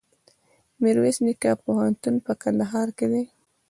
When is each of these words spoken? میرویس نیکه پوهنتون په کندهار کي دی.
میرویس 0.81 1.17
نیکه 1.25 1.51
پوهنتون 1.63 2.15
په 2.25 2.31
کندهار 2.41 2.87
کي 2.97 3.07
دی. 3.11 3.23